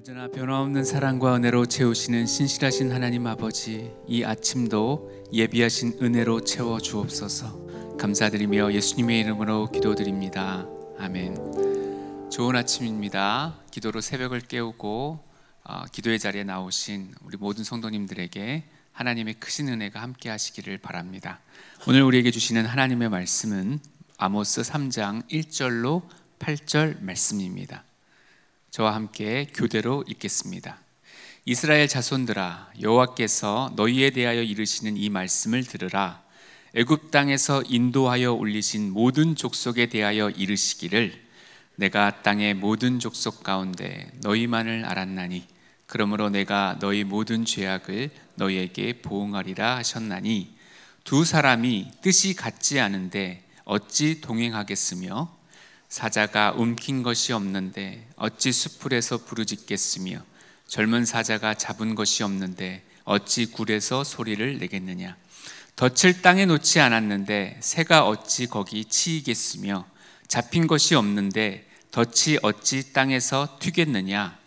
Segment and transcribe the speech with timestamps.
[0.00, 7.98] 언제나 변함없는 사랑과 은혜로 채우시는 신실하신 하나님 아버지, 이 아침도 예비하신 은혜로 채워 주옵소서.
[7.98, 10.66] 감사드리며 예수님의 이름으로 기도드립니다.
[10.98, 12.30] 아멘.
[12.30, 13.58] 좋은 아침입니다.
[13.70, 15.22] 기도로 새벽을 깨우고
[15.64, 21.40] 어, 기도의 자리에 나오신 우리 모든 성도님들에게 하나님의 크신 은혜가 함께 하시기를 바랍니다.
[21.86, 23.78] 오늘 우리에게 주시는 하나님의 말씀은
[24.16, 26.08] 아모스 3장 1절로
[26.38, 27.84] 8절 말씀입니다.
[28.70, 30.78] 저와 함께 교대로 읽겠습니다.
[31.44, 36.22] 이스라엘 자손들아 여호와께서 너희에 대하여 이르시는 이 말씀을 들으라
[36.76, 41.20] 애굽 땅에서 인도하여 올리신 모든 족속에 대하여 이르시기를
[41.74, 45.48] 내가 땅의 모든 족속 가운데 너희만을 알았나니
[45.86, 50.54] 그러므로 내가 너희 모든 죄악을 너희에게 보응하리라 하셨나니
[51.02, 55.39] 두 사람이 뜻이 같지 않은데 어찌 동행하겠으며
[55.90, 60.22] 사자가 움킨 것이 없는데 어찌 수풀에서 부르짖겠으며
[60.68, 65.16] 젊은 사자가 잡은 것이 없는데 어찌 굴에서 소리를 내겠느냐?
[65.74, 69.84] 덫을 땅에 놓지 않았는데 새가 어찌 거기 치이겠으며
[70.28, 74.38] 잡힌 것이 없는데 덫이 어찌 땅에서 튀겠느냐?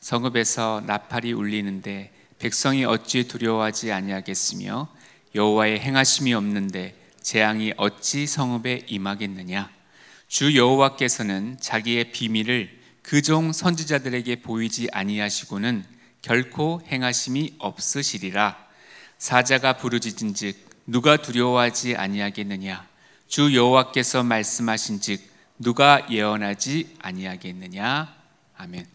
[0.00, 4.88] 성읍에서 나팔이 울리는데 백성이 어찌 두려워하지 아니하겠으며
[5.36, 9.77] 여호와의 행하심이 없는데 재앙이 어찌 성읍에 임하겠느냐
[10.28, 15.82] 주 여호와께서는 자기의 비밀을 그 종 선지자들에게 보이지 아니하시고는
[16.20, 18.58] 결코 행하심이 없으시리라.
[19.16, 20.56] 사자가 부르짖은즉
[20.86, 22.86] 누가 두려워하지 아니하겠느냐?
[23.26, 25.22] 주 여호와께서 말씀하신즉
[25.58, 28.14] 누가 예언하지 아니하겠느냐?
[28.58, 28.86] 아멘.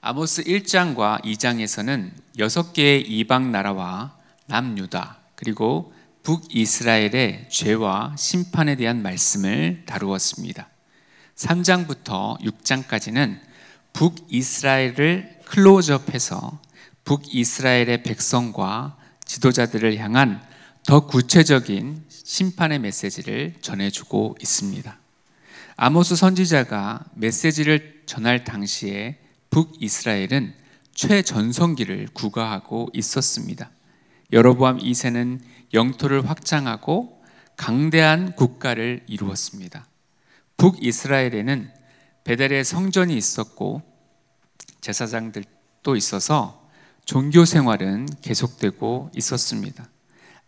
[0.00, 10.68] 아모스 1장과 2장에서는 여섯 개의 이방 나라와 남유다 그리고 북이스라엘의 죄와 심판에 대한 말씀을 다루었습니다.
[11.36, 13.40] 3장부터 6장까지는
[13.92, 16.60] 북이스라엘을 클로즈업해서
[17.04, 20.42] 북이스라엘의 백성과 지도자들을 향한
[20.86, 24.98] 더 구체적인 심판의 메시지를 전해주고 있습니다.
[25.76, 29.18] 아모스 선지자가 메시지를 전할 당시에
[29.50, 30.54] 북이스라엘은
[30.94, 33.70] 최전성기를 구가하고 있었습니다.
[34.32, 35.40] 여로보암 2세는
[35.74, 37.22] 영토를 확장하고
[37.56, 39.86] 강대한 국가를 이루었습니다.
[40.56, 41.70] 북이스라엘에는
[42.24, 43.82] 베델의 성전이 있었고
[44.80, 46.68] 제사장들도 있어서
[47.04, 49.88] 종교 생활은 계속되고 있었습니다.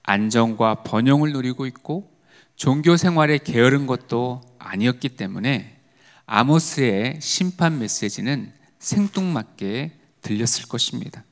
[0.03, 2.11] 안정과 번영을 누리고 있고
[2.56, 5.81] 종교 생활에 게으른 것도 아니었기 때문에
[6.27, 11.25] 아모스의 심판 메시지는 생뚱맞게 들렸을 것입니다.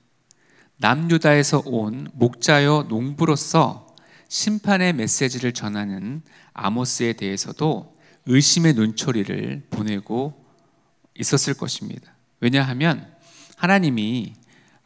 [0.82, 3.86] 남유다에서 온 목자여 농부로서
[4.28, 6.22] 심판의 메시지를 전하는
[6.52, 10.44] 아모스에 대해서도 의심의 눈초리를 보내고
[11.18, 12.14] 있었을 것입니다.
[12.40, 13.06] 왜냐하면
[13.56, 14.34] 하나님이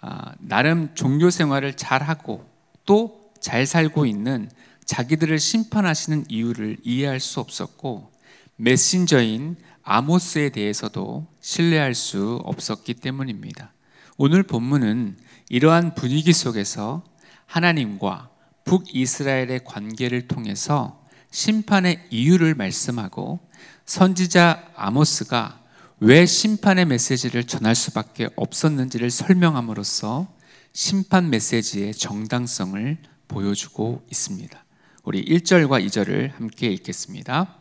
[0.00, 2.48] 아, 나름 종교 생활을 잘하고
[2.84, 4.50] 또 잘 살고 있는
[4.84, 8.10] 자기들을 심판하시는 이유를 이해할 수 없었고
[8.56, 13.72] 메신저인 아모스에 대해서도 신뢰할 수 없었기 때문입니다.
[14.16, 15.16] 오늘 본문은
[15.48, 17.04] 이러한 분위기 속에서
[17.46, 18.30] 하나님과
[18.64, 23.40] 북이스라엘의 관계를 통해서 심판의 이유를 말씀하고
[23.84, 25.60] 선지자 아모스가
[26.00, 30.34] 왜 심판의 메시지를 전할 수밖에 없었는지를 설명함으로써
[30.72, 32.98] 심판 메시지의 정당성을
[33.28, 34.64] 보여주고 있습니다.
[35.04, 37.56] 우리 1절과 2절을 함께 읽겠습니다.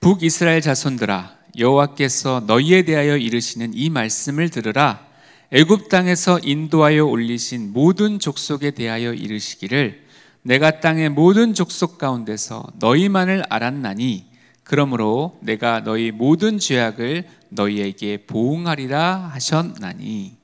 [0.00, 5.06] 북이스라엘 자손들아 여호와께서 너희에 대하여 이르시는 이 말씀을 들으라
[5.52, 10.00] 애굽 땅에서 인도하여 올리신 모든 족속에 대하여 이르시기를
[10.42, 14.26] 내가 땅의 모든 족속 가운데서 너희만을 알았나니
[14.62, 20.36] 그러므로 내가 너희 모든 죄악을 너희에게 보응하리라 하셨나니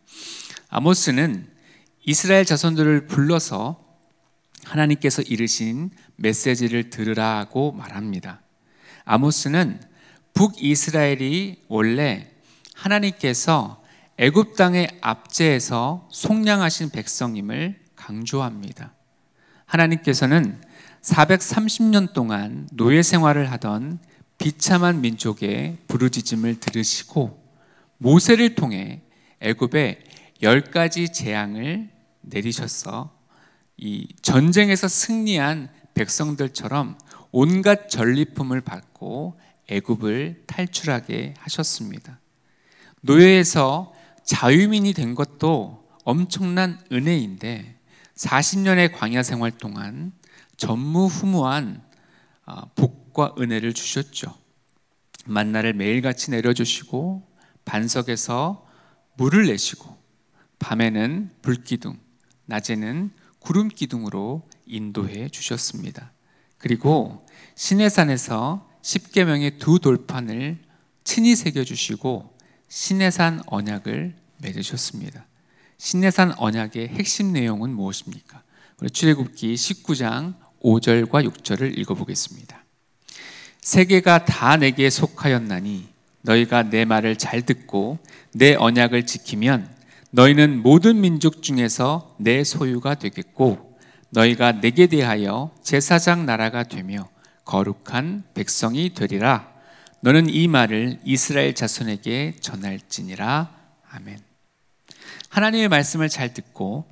[0.70, 1.46] 아모스는
[2.04, 3.80] 이스라엘 자손들을 불러서
[4.64, 8.40] 하나님께서 이르신 메시지를 들으라고 말합니다.
[9.04, 9.80] 아모스는
[10.34, 12.28] 북이스라엘이 원래
[12.74, 13.85] 하나님께서
[14.18, 18.94] 애굽 땅의 압제에서 속량하신 백성임을 강조합니다.
[19.66, 20.58] 하나님께서는
[21.02, 23.98] 430년 동안 노예 생활을 하던
[24.38, 27.42] 비참한 민족의 부르짖음을 들으시고
[27.98, 29.02] 모세를 통해
[29.40, 30.02] 애굽에
[30.42, 31.90] 열 가지 재앙을
[32.22, 33.14] 내리셨어
[33.76, 36.98] 이 전쟁에서 승리한 백성들처럼
[37.32, 42.18] 온갖 전리품을 받고 애굽을 탈출하게 하셨습니다.
[43.02, 43.92] 노예에서
[44.26, 47.78] 자유민이 된 것도 엄청난 은혜인데
[48.16, 50.12] 40년의 광야 생활 동안
[50.56, 51.82] 전무후무한
[52.44, 54.34] 아, 복과 은혜를 주셨죠.
[55.26, 57.28] 만나를 매일같이 내려주시고
[57.64, 58.66] 반석에서
[59.16, 59.96] 물을 내시고
[60.58, 61.98] 밤에는 불기둥,
[62.46, 66.12] 낮에는 구름 기둥으로 인도해 주셨습니다.
[66.58, 70.58] 그리고 시내산에서 십계명의 두 돌판을
[71.04, 72.35] 친히 새겨 주시고
[72.68, 75.26] 시내산 언약을 맺으셨습니다.
[75.78, 78.42] 시내산 언약의 핵심 내용은 무엇입니까?
[78.80, 82.64] 우리 출애굽기 19장 5절과 6절을 읽어보겠습니다.
[83.60, 85.88] 세계가 다 내게 속하였나니
[86.22, 87.98] 너희가 내 말을 잘 듣고
[88.32, 89.68] 내 언약을 지키면
[90.10, 93.78] 너희는 모든 민족 중에서 내 소유가 되겠고
[94.10, 97.08] 너희가 내게 대하여 제사장 나라가 되며
[97.44, 99.55] 거룩한 백성이 되리라.
[100.06, 103.50] 너는 이 말을 이스라엘 자손에게 전할지니라.
[103.90, 104.20] 아멘.
[105.30, 106.86] 하나님의 말씀을 잘 듣고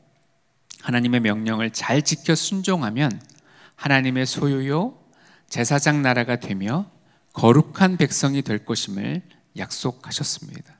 [0.80, 3.22] 하나님의 명령을 잘 지켜 순종하면
[3.76, 4.98] 하나님의 소유요
[5.48, 6.90] 제사장 나라가 되며
[7.34, 9.22] 거룩한 백성이 될 것임을
[9.56, 10.76] 약속하셨습니다.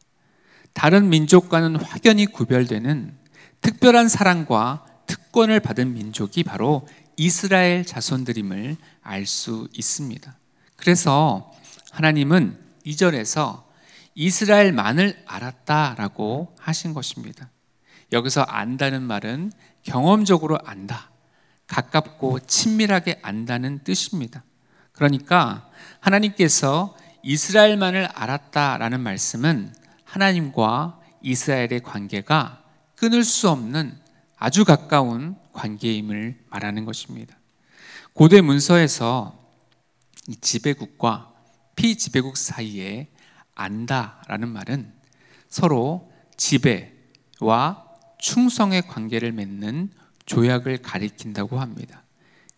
[0.72, 3.16] 다른 민족과는 확연히 구별되는
[3.60, 10.36] 특별한 사랑과 특권을 받은 민족이 바로 이스라엘 자손들임을 알 수 있습니다.
[10.74, 11.54] 그래서
[11.94, 13.62] 하나님은 2절에서
[14.16, 17.50] 이스라엘만을 알았다라고 하신 것입니다.
[18.10, 19.52] 여기서 안다는 말은
[19.84, 21.12] 경험적으로 안다,
[21.68, 24.42] 가깝고 친밀하게 안다는 뜻입니다.
[24.90, 25.70] 그러니까
[26.00, 32.64] 하나님께서 이스라엘만을 알았다라는 말씀은 하나님과 이스라엘의 관계가
[32.96, 33.96] 끊을 수 없는
[34.36, 37.36] 아주 가까운 관계임을 말하는 것입니다.
[38.14, 39.38] 고대 문서에서
[40.40, 41.33] 지배국과
[41.76, 43.08] 피지배국 사이에
[43.54, 44.92] 안다라는 말은
[45.48, 47.84] 서로 지배와
[48.18, 49.90] 충성의 관계를 맺는
[50.26, 52.02] 조약을 가리킨다고 합니다.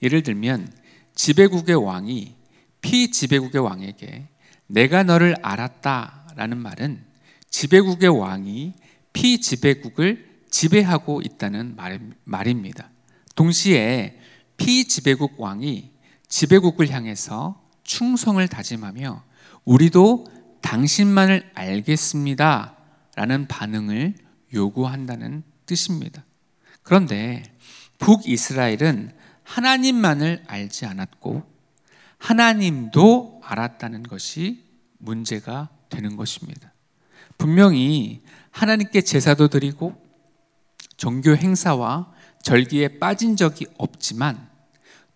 [0.03, 0.73] 예를 들면
[1.15, 2.37] 지배국의 왕이
[2.81, 4.29] 피지배국의 왕에게
[4.67, 7.05] 내가 너를 알았다라는 말은
[7.51, 8.75] 지배국의 왕이
[9.12, 11.77] 피지배국을 지배하고 있다는
[12.25, 12.91] 말입니다.
[13.35, 14.19] 동시에
[14.57, 15.91] 피지배국 왕이
[16.29, 19.23] 지배국을 향해서 충성을 다짐하며
[19.65, 20.27] 우리도
[20.61, 22.77] 당신만을 알겠습니다.
[23.15, 24.15] 라는 반응을
[24.53, 26.25] 요구한다는 뜻입니다.
[26.83, 27.43] 그런데
[27.99, 29.12] 북이스라엘은
[29.43, 31.43] 하나님만을 알지 않았고
[32.19, 34.65] 하나님도 알았다는 것이
[34.99, 36.73] 문제가 되는 것입니다.
[37.38, 39.94] 분명히 하나님께 제사도 드리고
[40.97, 42.12] 종교 행사와
[42.43, 44.49] 절기에 빠진 적이 없지만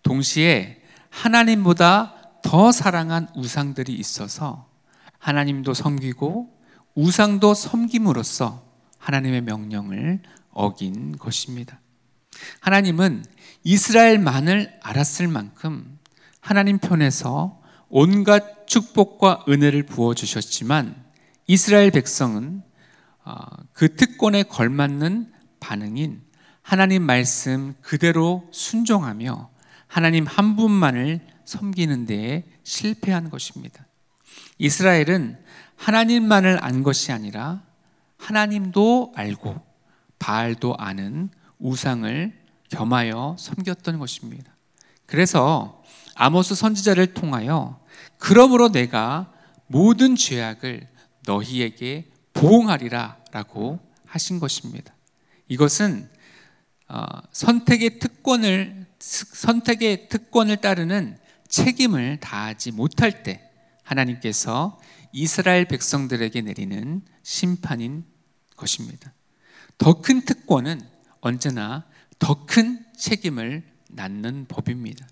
[0.03, 4.67] 동시에 하나님보다 더 사랑한 우상들이 있어서
[5.19, 6.61] 하나님도 섬기고
[6.95, 8.63] 우상도 섬김으로써
[8.97, 10.21] 하나님의 명령을
[10.51, 11.79] 어긴 것입니다.
[12.59, 13.23] 하나님은
[13.63, 15.99] 이스라엘만을 알았을 만큼
[16.39, 20.95] 하나님 편에서 온갖 축복과 은혜를 부어 주셨지만
[21.47, 22.63] 이스라엘 백성은
[23.23, 23.35] 어,
[23.73, 26.21] 그 특권에 걸맞는 반응인
[26.61, 29.49] 하나님 말씀 그대로 순종하며
[29.87, 33.85] 하나님 한 분만을 섬기는 데에 실패한 것입니다.
[34.57, 35.37] 이스라엘은
[35.75, 37.63] 하나님만을 안 것이 아니라
[38.17, 39.59] 하나님도 알고
[40.19, 41.29] 바알도 아는
[41.59, 42.33] 우상을
[42.69, 44.51] 겸하여 섬겼던 것입니다.
[45.05, 45.83] 그래서
[46.15, 47.79] 아모스 선지자를 통하여
[48.17, 49.33] 그러므로 내가
[49.67, 50.87] 모든 죄악을
[51.25, 54.93] 너희에게 보응하리라 라고 하신 것입니다.
[55.47, 56.09] 이것은
[56.87, 61.17] 어, 선택의 특권을 선택의 특권을 따르는
[61.51, 63.47] 책임을 다하지 못할 때
[63.83, 64.79] 하나님께서
[65.11, 68.05] 이스라엘 백성들에게 내리는 심판인
[68.55, 69.13] 것입니다.
[69.77, 70.81] 더 큰 특권은
[71.19, 71.85] 언제나
[72.17, 75.07] 더 큰 책임을 낳는 법입니다.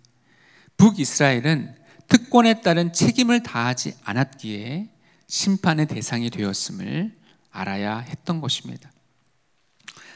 [0.78, 1.76] 북이스라엘은
[2.08, 4.90] 특권에 따른 책임을 다하지 않았기에
[5.28, 7.16] 심판의 대상이 되었음을
[7.52, 8.92] 알아야 했던 것입니다.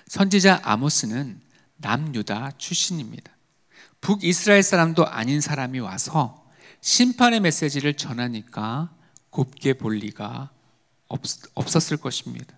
[0.07, 1.41] 선지자 아모스는
[1.77, 3.31] 남유다 출신입니다.
[4.03, 6.45] 북이스라엘 사람도 아닌 사람이 와서
[6.81, 8.93] 심판의 메시지를 전하니까
[9.29, 10.51] 곱게 볼 리가
[11.07, 11.21] 없,
[11.53, 12.53] 없었을 것입니다.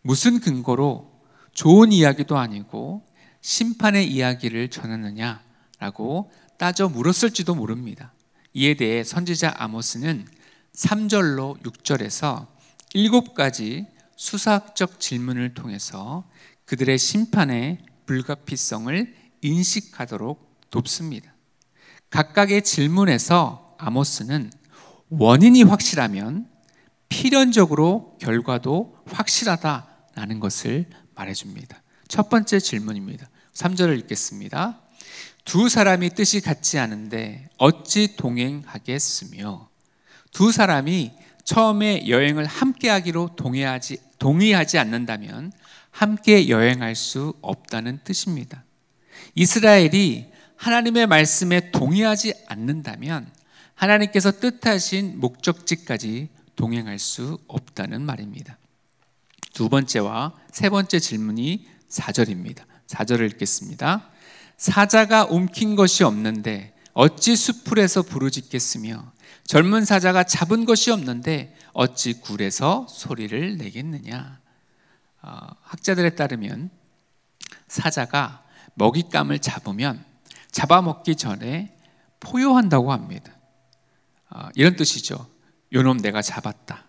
[0.00, 1.12] 무슨 근거로
[1.52, 3.06] 좋은 이야기도 아니고
[3.42, 8.14] 심판의 이야기를 전하느냐라고 따져 물었을지도 모릅니다.
[8.54, 10.26] 이에 대해 선지자 아모스는
[10.74, 12.46] 3절로 6절에서
[12.94, 16.24] 일곱 가지 수사학적 질문을 통해서
[16.64, 21.32] 그들의 심판의 불가피성을 인식하도록 돕습니다.
[22.10, 24.50] 각각의 질문에서 아모스는
[25.10, 26.48] 원인이 확실하면
[27.08, 31.82] 필연적으로 결과도 확실하다라는 것을 말해줍니다.
[32.08, 33.28] 첫 번째 질문입니다.
[33.54, 34.80] 3절을 읽겠습니다.
[35.44, 39.68] 두 사람이 뜻이 같지 않은데 어찌 동행하겠으며
[40.30, 41.12] 두 사람이
[41.44, 45.52] 처음에 여행을 함께 하기로 동의하지 동의하지 않는다면
[45.90, 48.64] 함께 여행할 수 없다는 뜻입니다.
[49.34, 53.30] 이스라엘이 하나님의 말씀에 동의하지 않는다면
[53.74, 58.58] 하나님께서 뜻하신 목적지까지 동행할 수 없다는 말입니다.
[59.52, 62.64] 두 번째와 세 번째 질문이 4절입니다.
[62.88, 64.10] 4절을 읽겠습니다.
[64.56, 69.12] 사자가 움킨 것이 없는데 어찌 수풀에서 부르짖겠으며
[69.44, 74.40] 젊은 사자가 잡은 것이 없는데 어찌 굴에서 소리를 내겠느냐.
[75.22, 76.70] 어, 학자들에 따르면
[77.68, 80.07] 사자가 먹잇감을 잡으면
[80.50, 81.76] 잡아먹기 전에
[82.20, 83.32] 포효한다고 합니다.
[84.30, 85.26] 어, 이런 뜻이죠.
[85.72, 86.84] 요놈 내가 잡았다.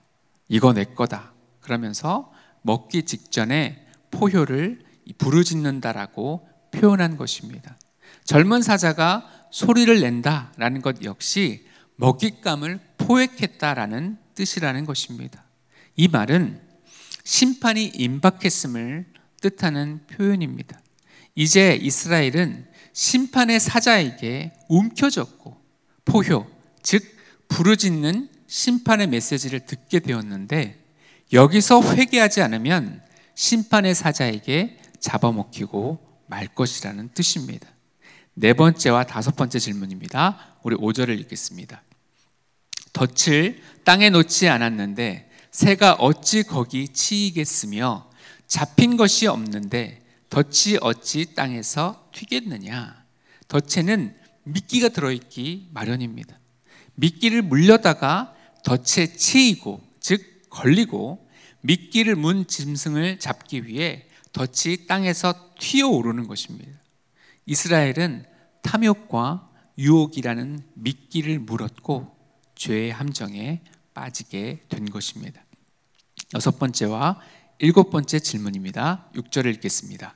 [0.47, 1.33] 이거 내 거다.
[1.61, 4.83] 그러면서 먹기 직전에 포효를
[5.17, 7.77] 부르짖는다라고 표현한 것입니다.
[8.23, 15.43] 젊은 사자가 소리를 낸다라는 것 역시 먹잇감을 포획했다라는 뜻이라는 것입니다.
[15.95, 16.61] 이 말은
[17.23, 19.05] 심판이 임박했음을
[19.41, 20.79] 뜻하는 표현입니다.
[21.35, 25.57] 이제 이스라엘은 심판의 사자에게 움켜졌고
[26.05, 26.47] 포효,
[26.81, 27.03] 즉
[27.47, 30.83] 부르짖는 심판의 메시지를 듣게 되었는데
[31.33, 33.01] 여기서 회개하지 않으면
[33.35, 37.67] 심판의 사자에게 잡아먹히고 말 것이라는 뜻입니다.
[38.33, 40.57] 네 번째와 다섯 번째 질문입니다.
[40.63, 41.83] 우리 5절을 읽겠습니다.
[42.93, 48.09] 덫을 땅에 놓지 않았는데 새가 어찌 거기 치이겠으며
[48.47, 49.98] 잡힌 것이 없는데
[50.29, 53.03] 덫이 어찌 땅에서 튀겠느냐.
[53.47, 56.37] 덫에는 미끼가 들어있기 마련입니다.
[56.95, 61.27] 미끼를 물려다가 덫에 치이고 즉 걸리고
[61.61, 66.71] 미끼를 문 짐승을 잡기 위해 덫이 땅에서 튀어오르는 것입니다.
[67.45, 68.25] 이스라엘은
[68.61, 72.15] 탐욕과 유혹이라는 미끼를 물었고
[72.55, 73.61] 죄의 함정에
[73.93, 75.41] 빠지게 된 것입니다.
[76.35, 77.19] 여섯 번째와
[77.59, 79.09] 일곱 번째 질문입니다.
[79.15, 80.15] 6절을 읽겠습니다.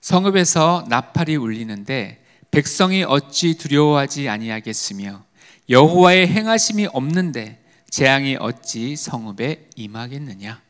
[0.00, 5.24] 성읍에서 나팔이 울리는데 백성이 어찌 두려워하지 아니하겠으며
[5.68, 10.60] 여호와의 행하심이 없는데 재앙이 어찌 성읍에 임하겠느냐?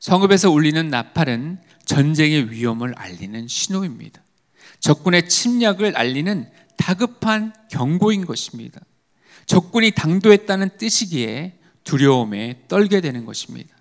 [0.00, 4.22] 성읍에서 울리는 나팔은 전쟁의 위험을 알리는 신호입니다.
[4.80, 8.80] 적군의 침략을 알리는 다급한 경고인 것입니다.
[9.46, 13.74] 적군이 당도했다는 뜻이기에 두려움에 떨게 되는 것입니다.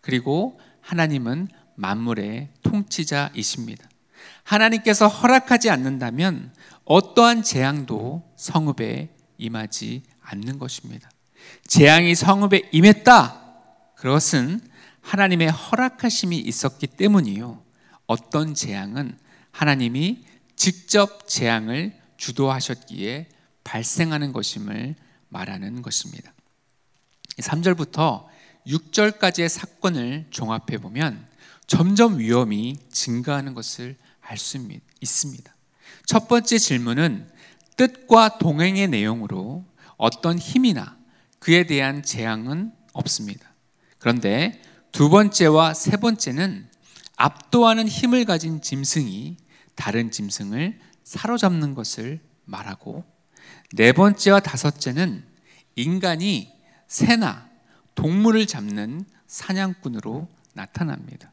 [0.00, 3.88] 그리고 하나님은 만물의 통치자이십니다.
[4.42, 6.52] 하나님께서 허락하지 않는다면
[6.84, 11.10] 어떠한 재앙도 성읍에 임하지 않는 것입니다.
[11.66, 13.42] 재앙이 성읍에 임했다.
[13.96, 14.60] 그것은
[15.00, 17.62] 하나님의 허락하심이 있었기 때문이요.
[18.06, 19.18] 어떤 재앙은
[19.50, 20.24] 하나님이
[20.56, 23.28] 직접 재앙을 주도하셨기에
[23.64, 24.94] 발생하는 것임을
[25.28, 26.32] 말하는 것입니다.
[27.38, 28.26] 3절부터
[28.66, 31.26] 6절까지의 사건을 종합해 보면
[31.66, 34.58] 점점 위험이 증가하는 것을 알 수
[35.00, 35.54] 있습니다.
[36.06, 37.28] 첫 번째 질문은
[37.76, 39.64] 뜻과 동행의 내용으로
[39.96, 40.96] 어떤 힘이나
[41.38, 43.52] 그에 대한 재앙은 없습니다.
[43.98, 44.60] 그런데
[44.92, 46.68] 두 번째와 세 번째는
[47.16, 49.36] 압도하는 힘을 가진 짐승이
[49.74, 53.04] 다른 짐승을 사로잡는 것을 말하고
[53.72, 55.24] 네 번째와 다섯째는
[55.76, 56.52] 인간이
[56.86, 57.48] 새나
[57.94, 61.32] 동물을 잡는 사냥꾼으로 나타납니다.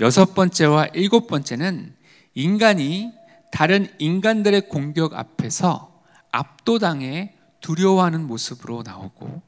[0.00, 1.94] 여섯 번째와 일곱 번째는
[2.34, 3.12] 인간이
[3.50, 9.42] 다른 인간들의 공격 앞에서 압도당해 두려워하는 모습으로 나오고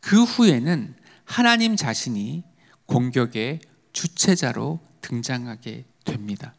[0.00, 2.44] 그 후에는 하나님 자신이
[2.86, 3.60] 공격의
[3.92, 6.54] 주체자로 등장하게 됩니다.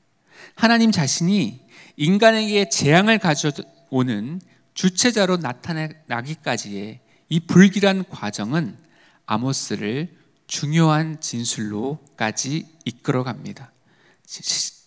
[0.56, 1.66] 하나님 자신이
[1.98, 4.42] 인간에게 재앙을 가져오는
[4.74, 8.78] 주체자로 나타나기까지의 이 불길한 과정은
[9.26, 10.18] 아모스를
[10.48, 13.72] 중요한 진술로까지 이끌어 갑니다.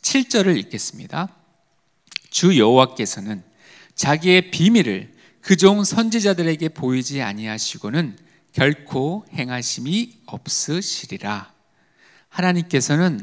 [0.03, 1.35] 7절을 읽겠습니다.
[2.31, 3.43] 주 여호와께서는
[3.95, 8.17] 자기의 비밀을 그 종 선지자들에게 보이지 아니하시고는
[8.53, 11.53] 결코 행하심이 없으시리라.
[12.29, 13.21] 하나님께서는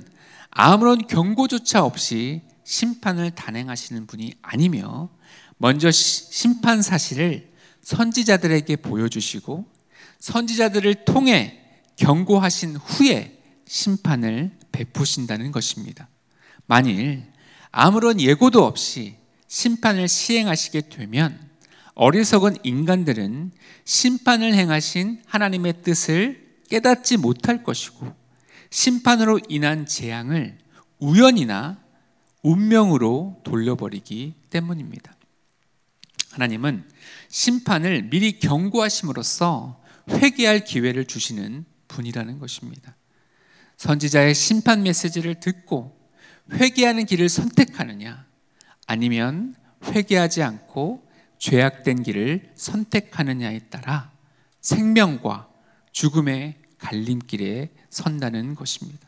[0.51, 5.09] 아무런 경고조차 없이 심판을 단행하시는 분이 아니며
[5.57, 7.49] 먼저 심판 사실을
[7.81, 9.65] 선지자들에게 보여주시고
[10.19, 11.61] 선지자들을 통해
[11.95, 16.07] 경고하신 후에 심판을 베푸신다는 것입니다.
[16.69, 17.23] 만일
[17.71, 19.15] 아무런 예고도 없이
[19.47, 21.49] 심판을 시행하시게 되면
[21.95, 23.51] 어리석은 인간들은
[23.85, 28.13] 심판을 행하신 하나님의 뜻을 깨닫지 못할 것이고
[28.69, 30.59] 심판으로 인한 재앙을
[30.99, 31.79] 우연이나
[32.43, 35.15] 운명으로 돌려버리기 때문입니다.
[36.33, 36.87] 하나님은
[37.29, 42.95] 심판을 미리 경고하심으로써 회개할 기회를 주시는 분이라는 것입니다.
[43.77, 45.98] 선지자의 심판 메시지를 듣고
[46.51, 48.25] 회개하는 길을 선택하느냐
[48.87, 54.11] 아니면 회개하지 않고 죄악된 길을 선택하느냐에 따라
[54.61, 55.47] 생명과
[55.91, 59.07] 죽음의 갈림길에 선다는 것입니다.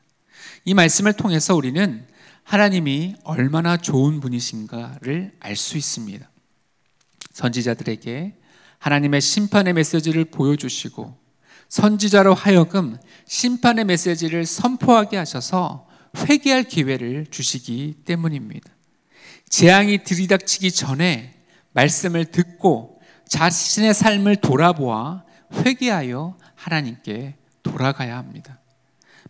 [0.66, 2.06] 이 말씀을 통해서 우리는
[2.44, 6.30] 하나님이 얼마나 좋은 분이신가를 알 수 있습니다.
[7.34, 8.38] 선지자들에게
[8.80, 11.18] 하나님의 심판의 메시지를 보여주시고
[11.70, 15.88] 선지자로 하여금 심판의 메시지를 선포하게 하셔서
[16.18, 18.72] 회개할 기회를 주시기 때문입니다.
[19.50, 21.34] 재앙이 들이닥치기 전에
[21.74, 28.60] 말씀을 듣고 자신의 삶을 돌아보아 회개하여 하나님께 돌아가야 합니다.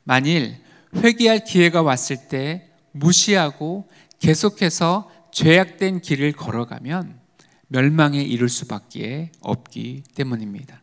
[0.04, 0.58] 만일
[0.96, 7.20] 회개할 기회가 왔을 때 무시하고 계속해서 죄악된 길을 걸어가면
[7.68, 10.82] 멸망에 이를 수밖에 없기 때문입니다.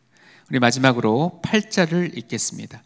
[0.49, 2.81] 우리 마지막으로 8절을 읽겠습니다.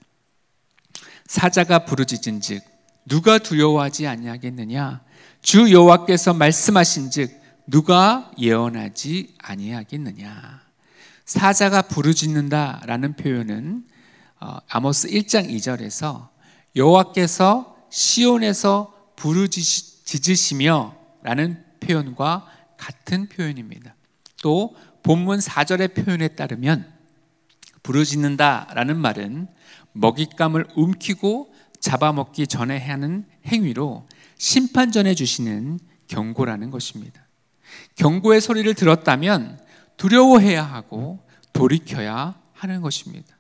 [1.26, 2.73] 사자가 부르짖은즉
[3.06, 5.02] 누가 두려워하지 아니하겠느냐
[5.42, 10.62] 주 여호와께서 말씀하신즉 누가 예언하지 아니하겠느냐
[11.26, 13.86] 사자가 부르짖는다라는 표현은
[14.40, 16.30] 어, 아모스 1장 2절에서
[16.76, 23.96] 여호와께서 시온에서 부르짖으시며 라는 표현과 같은 표현입니다.
[24.42, 26.92] 또 본문 4절의 표현에 따르면
[27.84, 29.48] 부르짖는다 라는 말은
[29.94, 31.53] 먹잇감을 움키고
[31.84, 37.28] 잡아먹기 전에 하는 행위로 심판 전에 주시는 경고라는 것입니다.
[37.96, 39.60] 경고의 소리를 들었다면
[39.98, 41.20] 두려워해야 하고
[41.52, 43.38] 돌이켜야 하는 것입니다.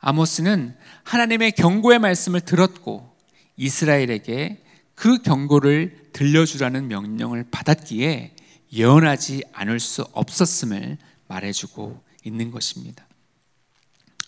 [0.00, 3.16] 아모스는 하나님의 경고의 말씀을 들었고
[3.56, 4.64] 이스라엘에게
[4.96, 8.34] 그 경고를 들려주라는 명령을 받았기에
[8.72, 10.98] 예언하지 않을 수 없었음을
[11.28, 13.06] 말해주고 있는 것입니다.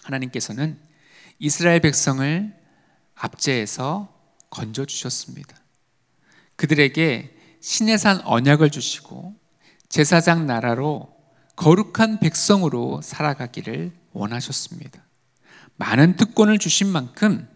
[0.04, 0.78] 하나님께서는
[1.40, 2.55] 이스라엘 백성을
[3.16, 4.08] 압제에서
[4.50, 5.56] 건져 주셨습니다.
[6.56, 9.34] 그들에게 신의 산 언약을 주시고
[9.88, 11.14] 제사장 나라로
[11.56, 15.02] 거룩한 백성으로 살아가기를 원하셨습니다.
[15.76, 17.48] 많은 특권을 주신 만큼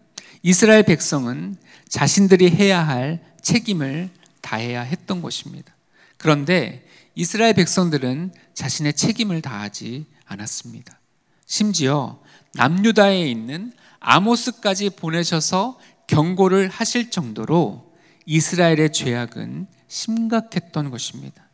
[0.43, 1.55] 이스라엘 백성은
[1.87, 4.09] 자신들이 해야 할 책임을
[4.41, 5.73] 다해야 했던 것입니다.
[6.17, 10.99] 그런데 이스라엘 백성들은 자신의 책임을 다하지 않았습니다.
[11.45, 12.21] 심지어
[12.53, 17.93] 남유다에 있는 아모스까지 보내셔서 경고를 하실 정도로
[18.25, 21.49] 이스라엘의 죄악은 심각했던 것입니다.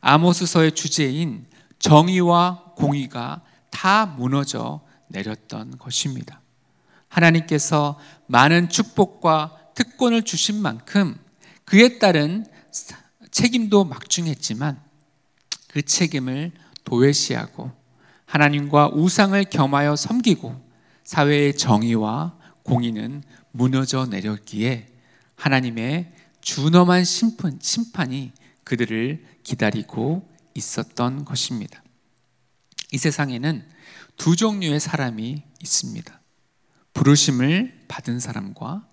[0.00, 1.46] 아모스서의 주제인
[1.78, 6.40] 정의와 공의가 다 무너져 내렸던 것입니다.
[7.08, 11.18] 하나님께서 많은 축복과 특권을 주신 만큼
[11.64, 12.46] 그에 따른
[13.30, 14.80] 책임도 막중했지만
[15.68, 16.52] 그 책임을
[16.84, 17.70] 도외시하고
[18.26, 20.65] 하나님과 우상을 겸하여 섬기고
[21.06, 24.88] 사회의 정의와 공의는 무너져 내렸기에
[25.36, 28.32] 하나님의 준엄한 심판, 심판이
[28.64, 31.82] 그들을 기다리고 있었던 것입니다.
[32.92, 33.64] 이 세상에는
[34.16, 36.20] 두 종류의 사람이 있습니다.
[36.92, 38.86] 부르심을 받은 사람과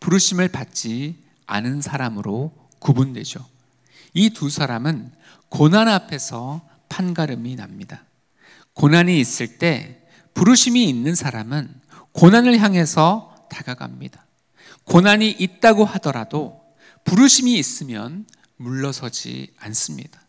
[0.00, 3.46] 부르심을 받지 않은 사람으로 구분되죠.
[4.14, 5.12] 이 두 사람은
[5.50, 8.04] 고난 앞에서 판가름이 납니다.
[8.72, 9.99] 고난이 있을 때
[10.34, 11.72] 부르심이 있는 사람은
[12.12, 14.24] 고난을 향해서 다가갑니다.
[14.84, 16.60] 고난이 있다고 하더라도
[17.04, 20.20] 부르심이 있으면 물러서지 않습니다.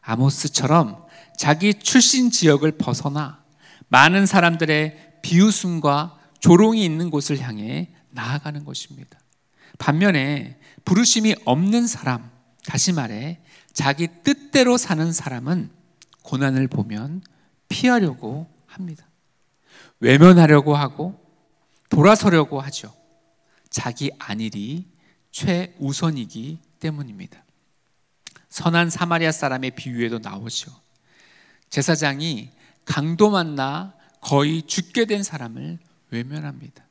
[0.00, 1.04] 아모스처럼
[1.38, 3.42] 자기 출신 지역을 벗어나
[3.88, 9.18] 많은 사람들의 비웃음과 조롱이 있는 곳을 향해 나아가는 것입니다.
[9.78, 12.30] 반면에 부르심이 없는 사람,
[12.66, 13.40] 다시 말해
[13.72, 15.70] 자기 뜻대로 사는 사람은
[16.22, 17.22] 고난을 보면
[17.68, 19.06] 피하려고 합니다.
[20.04, 21.18] 외면하려고 하고
[21.88, 22.94] 돌아서려고 하죠.
[23.70, 24.86] 자기 안일이
[25.30, 27.42] 최우선이기 때문입니다.
[28.50, 30.70] 선한 사마리아 사람의 비유에도 나오죠.
[31.70, 32.50] 제사장이
[32.84, 35.78] 강도 만나 거의 죽게 된 사람을
[36.10, 36.84] 외면합니다.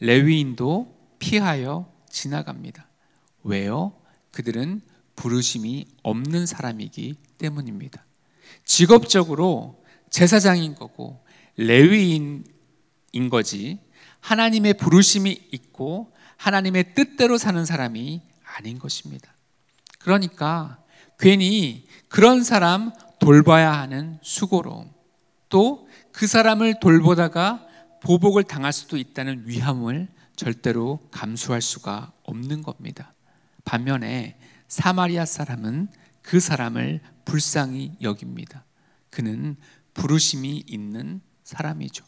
[0.00, 2.88] 레위인도 피하여 지나갑니다.
[3.44, 3.92] 왜요?
[4.32, 4.80] 그들은
[5.14, 8.04] 부르심이 없는 사람이기 때문입니다.
[8.64, 11.25] 직업적으로 제사장인 거고
[11.56, 12.44] 레위인인
[13.30, 13.78] 거지
[14.20, 18.22] 하나님의 부르심이 있고 하나님의 뜻대로 사는 사람이
[18.56, 19.34] 아닌 것입니다.
[19.98, 20.82] 그러니까
[21.18, 24.90] 괜히 그런 사람 돌봐야 하는 수고로움
[25.48, 27.66] 또 그 사람을 돌보다가
[28.02, 33.12] 보복을 당할 수도 있다는 위험을 절대로 감수할 수가 없는 겁니다.
[33.66, 35.88] 반면에 사마리아 사람은
[36.22, 38.64] 그 사람을 불쌍히 여깁니다.
[39.10, 39.56] 그는
[39.92, 42.04] 부르심이 있는 사람이죠.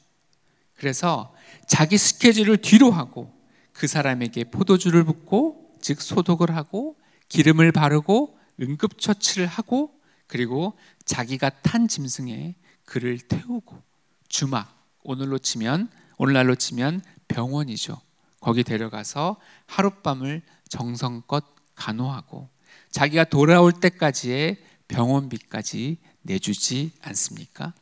[0.75, 1.33] 그래서
[1.67, 3.33] 자기 스케줄을 뒤로 하고
[3.73, 6.97] 그 사람에게 포도주를 붓고 즉 소독을 하고
[7.29, 9.93] 기름을 바르고 응급처치를 하고
[10.27, 13.81] 그리고 자기가 탄 짐승에 그를 태우고
[14.29, 18.01] 주막 오늘로 치면 오늘날로 치면 병원이죠.
[18.41, 21.45] 거기 데려가서 하룻밤을 정성껏
[21.77, 22.49] 간호하고
[22.91, 24.57] 자기가 돌아올 때까지의
[24.89, 27.73] 병원비까지 내주지 않습니까?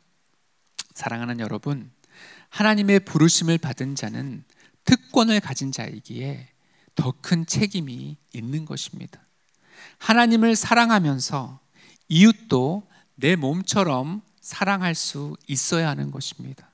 [0.96, 1.90] 사랑하는 여러분,
[2.48, 4.42] 하나님의 부르심을 받은 자는
[4.84, 6.48] 특권을 가진 자이기에
[6.94, 9.20] 더 큰 책임이 있는 것입니다.
[9.98, 11.60] 하나님을 사랑하면서
[12.08, 16.72] 이웃도 내 몸처럼 사랑할 수 있어야 하는 것입니다.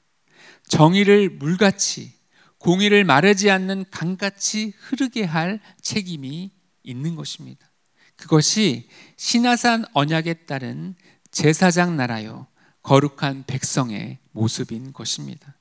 [0.68, 2.14] 정의를 물같이
[2.58, 6.52] 공의를 마르지 않는 강같이 흐르게 할 책임이
[6.85, 7.68] 있는 것입니다.
[8.14, 10.94] 그것이 신하산 언약에 따른
[11.32, 12.46] 제사장 나라요
[12.83, 15.55] 거룩한 백성의 모습인 것입니다.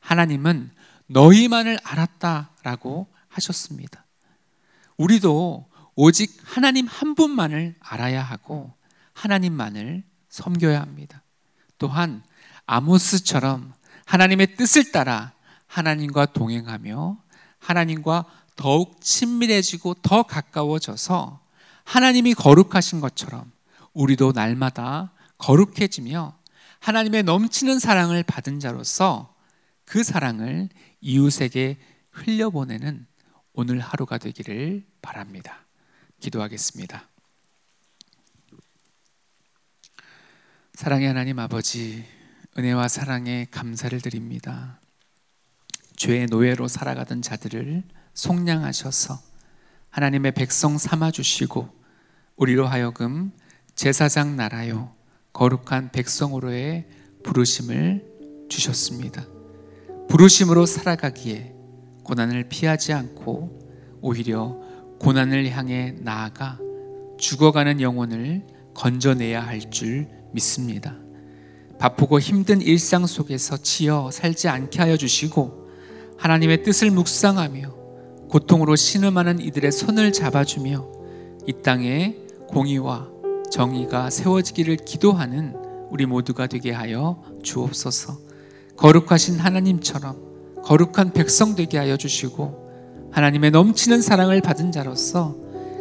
[0.00, 0.70] 하나님은
[1.06, 4.04] 너희만을 알았다라고 하셨습니다.
[4.96, 8.72] 우리도 오직 하나님 한 분만을 알아야 하고
[9.12, 11.22] 하나님만을 섬겨야 합니다.
[11.78, 12.22] 또한
[12.66, 13.72] 아모스처럼
[14.04, 15.32] 하나님의 뜻을 따라
[15.66, 17.18] 하나님과 동행하며
[17.58, 18.24] 하나님과
[18.56, 21.40] 더욱 친밀해지고 더 가까워져서
[21.84, 23.52] 하나님이 거룩하신 것처럼
[23.92, 26.36] 우리도 날마다 거룩해지며
[26.80, 29.34] 하나님의 넘치는 사랑을 받은 자로서
[29.84, 30.68] 그 사랑을
[31.00, 31.78] 이웃에게
[32.10, 33.06] 흘려보내는
[33.52, 35.66] 오늘 하루가 되기를 바랍니다.
[36.20, 37.08] 기도하겠습니다.
[40.74, 42.04] 사랑의 하나님 아버지,
[42.58, 44.80] 은혜와 사랑에 감사를 드립니다.
[45.96, 47.82] 죄의 노예로 살아가던 자들을
[48.14, 49.18] 속량하셔서
[49.90, 51.74] 하나님의 백성 삼아 주시고
[52.36, 53.32] 우리로 하여금
[53.74, 54.95] 제사장 나라요
[55.36, 56.86] 거룩한 백성으로의
[57.22, 58.02] 부르심을
[58.48, 59.26] 주셨습니다.
[60.08, 61.52] 부르심으로 살아가기에
[62.04, 64.58] 고난을 피하지 않고 오히려
[64.98, 66.58] 고난을 향해 나아가
[67.18, 70.96] 죽어가는 영혼을 건져내야 할 줄 믿습니다.
[71.78, 75.68] 바쁘고 힘든 일상 속에서 치여 살지 않게 하여 주시고
[76.16, 77.74] 하나님의 뜻을 묵상하며
[78.30, 80.88] 고통으로 신음하는 이들의 손을 잡아주며
[81.46, 82.16] 이 땅에
[82.48, 83.15] 공의와
[83.50, 85.54] 정의가 세워지기를 기도하는
[85.90, 88.18] 우리 모두가 되게 하여 주옵소서.
[88.76, 95.36] 거룩하신 하나님처럼 거룩한 백성 되게 하여 주시고 하나님의 넘치는 사랑을 받은 자로서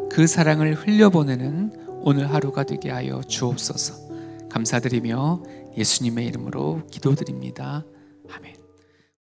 [0.09, 4.05] 그 사랑을 흘려보내는 오늘 하루가 되게 하여 주옵소서.
[4.49, 5.43] 감사드리며
[5.77, 7.83] 예수님의 이름으로 기도드립니다.
[8.31, 8.64] 아멘.